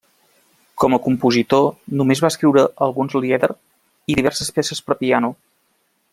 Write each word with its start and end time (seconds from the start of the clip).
Com 0.83 0.95
a 0.95 0.99
compositor 1.07 1.67
només 1.99 2.23
va 2.25 2.31
escriure 2.33 2.65
alguns 2.87 3.17
lieder 3.27 3.51
i 4.15 4.17
diverses 4.23 4.53
peces 4.57 4.83
per 4.89 4.97
a 4.97 4.99
piano. 5.05 5.35